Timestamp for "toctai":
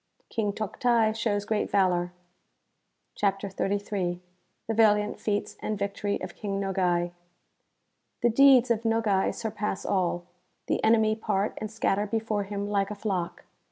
0.53-1.15